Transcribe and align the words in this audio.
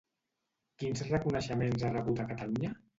Quins 0.85 1.05
reconeixements 1.11 1.87
ha 1.87 1.95
rebut 1.95 2.27
a 2.27 2.31
Catalunya? 2.35 2.79